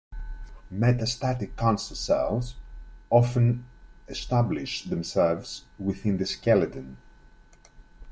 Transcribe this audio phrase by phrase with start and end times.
[0.73, 2.55] Metastatic cancer cells
[3.11, 3.67] often
[4.07, 6.97] establish themselves within the skeleton.